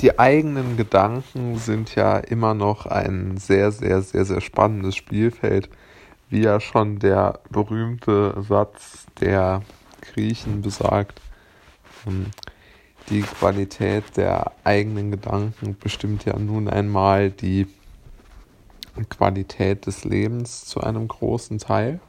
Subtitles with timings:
[0.00, 5.70] die eigenen Gedanken sind ja immer noch ein sehr, sehr, sehr, sehr spannendes Spielfeld,
[6.28, 9.62] wie ja schon der berühmte Satz der
[10.02, 11.20] Griechen besagt.
[12.06, 12.26] Ähm,
[13.08, 17.68] die Qualität der eigenen Gedanken bestimmt ja nun einmal die
[19.08, 22.00] Qualität des Lebens zu einem großen Teil.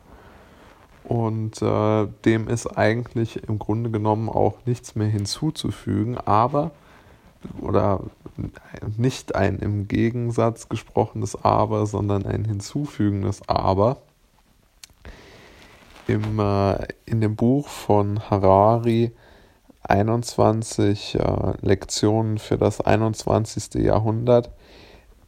[1.03, 6.71] Und äh, dem ist eigentlich im Grunde genommen auch nichts mehr hinzuzufügen, aber
[7.61, 8.01] oder
[8.97, 13.97] nicht ein im Gegensatz gesprochenes Aber, sondern ein hinzufügendes Aber.
[16.07, 19.11] Im, äh, in dem Buch von Harari
[19.83, 23.75] 21 äh, Lektionen für das 21.
[23.75, 24.51] Jahrhundert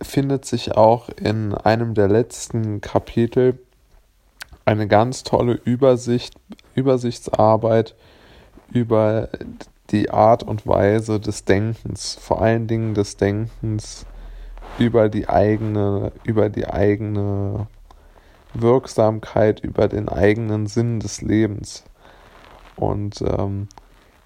[0.02, 3.60] findet sich auch in einem der letzten Kapitel
[4.66, 6.36] eine ganz tolle Übersicht,
[6.76, 7.96] Übersichtsarbeit
[8.72, 9.30] über
[9.92, 14.06] die Art und Weise des Denkens, vor allen Dingen des Denkens
[14.78, 17.68] über die eigene, über die eigene
[18.54, 21.84] Wirksamkeit, über den eigenen Sinn des Lebens.
[22.76, 23.68] Und ähm,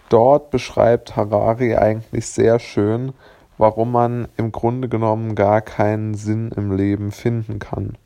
[0.10, 3.14] dort beschreibt Harari eigentlich sehr schön,
[3.58, 7.98] warum man im Grunde genommen gar keinen Sinn im Leben finden kann.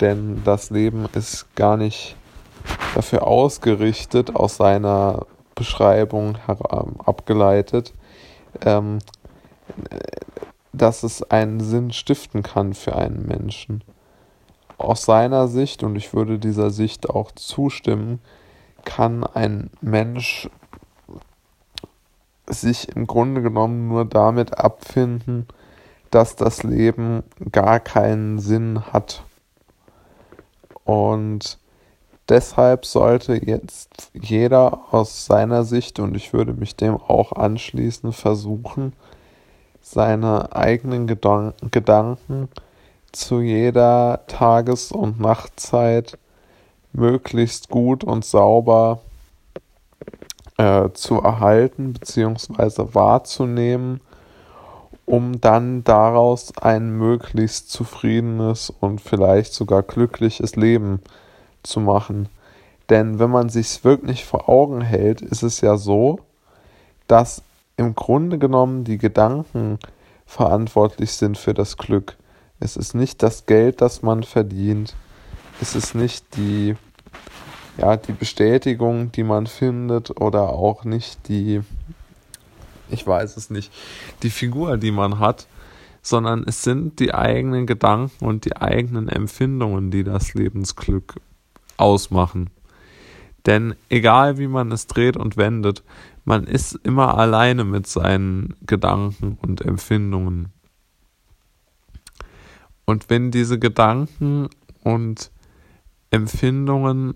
[0.00, 2.16] Denn das Leben ist gar nicht
[2.94, 5.26] dafür ausgerichtet, aus seiner
[5.60, 6.38] Beschreibung
[7.04, 7.92] abgeleitet,
[8.64, 9.00] ähm,
[10.72, 13.84] dass es einen Sinn stiften kann für einen Menschen.
[14.78, 18.20] Aus seiner Sicht, und ich würde dieser Sicht auch zustimmen,
[18.86, 20.48] kann ein Mensch
[22.48, 25.46] sich im Grunde genommen nur damit abfinden,
[26.10, 27.22] dass das Leben
[27.52, 29.24] gar keinen Sinn hat.
[30.84, 31.59] Und
[32.30, 38.94] deshalb sollte jetzt jeder aus seiner Sicht, und ich würde mich dem auch anschließen, versuchen,
[39.82, 42.48] seine eigenen Gedan Gedanken
[43.12, 46.16] zu jeder Tages- und Nachtzeit
[46.92, 49.00] möglichst gut und sauber
[50.56, 52.94] äh, zu erhalten bzw.
[52.94, 54.00] wahrzunehmen,
[55.06, 61.29] um dann daraus ein möglichst zufriedenes und vielleicht sogar glückliches Leben zu
[61.80, 62.28] machen.
[62.88, 66.20] Denn wenn man sich wirklich vor Augen hält, ist es ja so,
[67.06, 67.42] dass
[67.76, 69.78] im Grunde genommen die Gedanken
[70.26, 72.16] verantwortlich sind für das Glück.
[72.58, 74.94] Es ist nicht das Geld, das man verdient.
[75.60, 76.76] Es ist nicht die
[77.80, 81.62] ja, die Bestätigung, die man findet oder auch nicht die,
[82.90, 83.72] ich weiß es nicht,
[84.22, 85.46] die Figur, die man hat,
[86.02, 91.16] sondern es sind die eigenen Gedanken und die eigenen Empfindungen, die das Lebensglück
[91.80, 92.50] ausmachen.
[93.46, 95.82] Denn egal wie man es dreht und wendet,
[96.24, 100.52] man ist immer alleine mit seinen Gedanken und Empfindungen.
[102.84, 104.48] Und wenn diese Gedanken
[104.82, 105.30] und
[106.10, 107.14] Empfindungen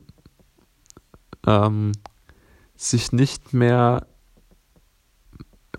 [1.47, 1.93] ähm,
[2.77, 4.07] sich nicht mehr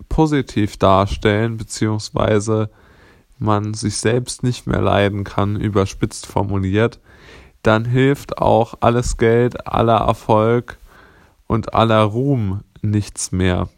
[0.09, 2.69] positiv darstellen, beziehungsweise
[3.37, 6.99] man sich selbst nicht mehr leiden kann, überspitzt formuliert,
[7.65, 10.77] dann hilft auch alles Geld, aller Erfolg
[11.47, 13.69] und aller Ruhm nichts mehr.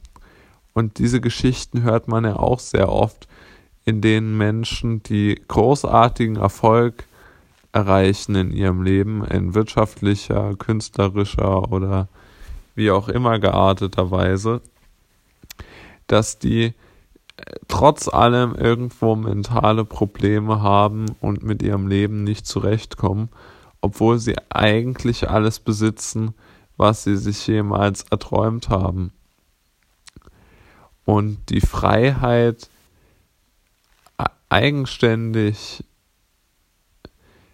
[0.73, 3.27] Und diese Geschichten hört man ja auch sehr oft,
[3.85, 7.05] in denen Menschen, die großartigen Erfolg
[7.71, 12.09] erreichen in ihrem Leben in wirtschaftlicher, künstlerischer oder
[12.75, 14.61] wie auch immer gearteter Weise,
[16.07, 16.73] dass die äh,
[17.67, 23.29] trotz allem irgendwo mentale Probleme haben und mit ihrem Leben nicht zurechtkommen,
[23.87, 26.33] obwohl sie eigentlich alles besitzen,
[26.75, 29.13] was sie sich jemals erträumt haben.
[31.05, 32.69] Und die Freiheit,
[34.49, 35.85] eigenständig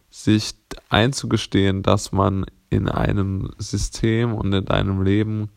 [0.10, 0.56] sich
[0.90, 5.50] einzugestehen, dass man in einem System und in einem Leben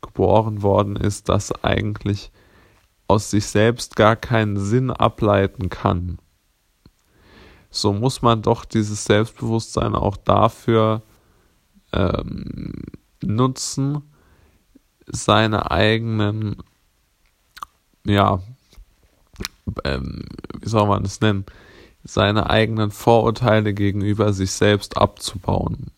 [0.00, 2.32] geboren worden ist, das eigentlich
[3.06, 6.18] aus sich selbst gar keinen Sinn ableiten kann.
[7.70, 11.02] So muss man doch dieses Selbstbewusstsein auch dafür
[11.92, 12.72] ähm,
[13.22, 14.02] nutzen,
[15.06, 16.56] seine eigenen,
[18.04, 18.42] ja,
[19.84, 20.24] ähm,
[20.60, 21.44] wie soll man es nennen,
[22.04, 25.90] seine eigenen Vorurteile gegenüber sich selbst abzubauen.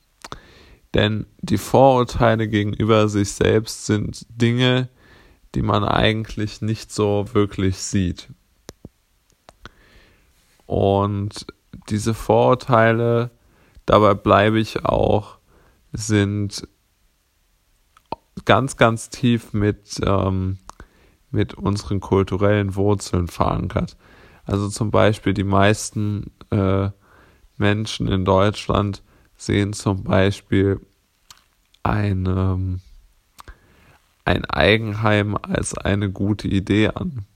[0.94, 4.88] Denn die Vorurteile gegenüber sich selbst sind Dinge,
[5.54, 8.28] die man eigentlich nicht so wirklich sieht.
[10.66, 11.46] Und
[11.88, 13.30] diese Vorurteile,
[13.86, 15.38] dabei bleibe ich auch,
[15.92, 16.68] sind
[18.44, 20.58] ganz, ganz tief mit, ähm,
[21.30, 23.96] mit unseren kulturellen Wurzeln verankert.
[24.44, 26.90] Also zum Beispiel die meisten äh,
[27.56, 29.02] Menschen in Deutschland
[29.36, 30.80] sehen zum Beispiel
[31.82, 32.80] eine,
[34.24, 37.26] ein Eigenheim als eine gute Idee an.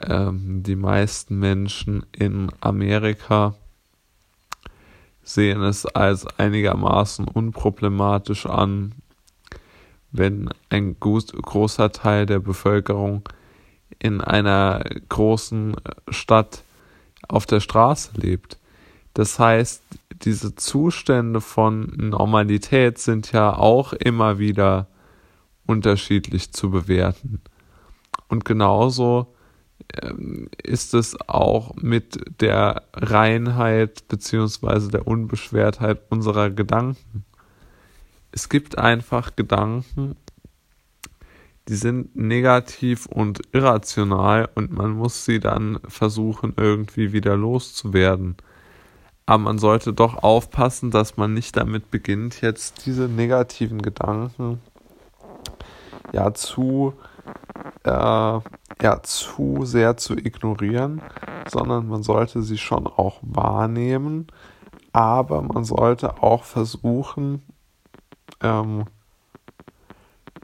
[0.00, 3.54] Ähm, die meisten Menschen in Amerika
[5.22, 8.94] sehen es als einigermaßen unproblematisch an,
[10.12, 13.22] wenn ein großer Teil der Bevölkerung
[13.98, 15.76] in einer großen
[16.08, 16.62] Stadt
[17.28, 18.58] auf der Straße lebt.
[19.14, 19.82] Das heißt,
[20.22, 24.86] diese Zustände von Normalität sind ja auch immer wieder
[25.66, 27.40] unterschiedlich zu bewerten.
[28.28, 29.34] Und genauso
[30.62, 37.24] ist es auch mit der Reinheit beziehungsweise der Unbeschwertheit unserer Gedanken.
[38.32, 40.16] Es gibt einfach Gedanken,
[41.68, 48.36] die sind negativ und irrational und man muss sie dann versuchen irgendwie wieder loszuwerden.
[49.24, 54.60] Aber man sollte doch aufpassen, dass man nicht damit beginnt, jetzt diese negativen Gedanken
[56.12, 56.94] ja zu
[57.86, 58.40] äh,
[58.82, 61.00] ja zu sehr zu ignorieren,
[61.48, 64.26] sondern man sollte sie schon auch wahrnehmen,
[64.92, 67.42] aber man sollte auch versuchen
[68.42, 68.84] ähm,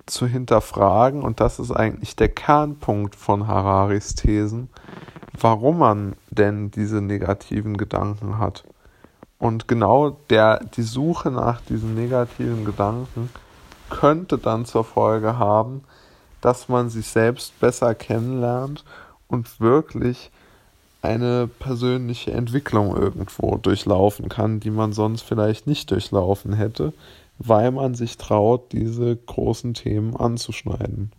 [0.06, 4.68] zu hinterfragen, und das ist eigentlich der Kernpunkt von Hararis Thesen,
[5.38, 8.64] warum man denn diese negativen Gedanken hat.
[9.38, 13.30] Und genau der, die Suche nach diesen negativen Gedanken
[13.90, 15.82] könnte dann zur Folge haben,
[16.42, 18.84] dass man sich selbst besser kennenlernt
[19.28, 20.30] und wirklich
[21.00, 26.92] eine persönliche Entwicklung irgendwo durchlaufen kann, die man sonst vielleicht nicht durchlaufen hätte,
[27.38, 31.10] weil man sich traut, diese großen Themen anzuschneiden.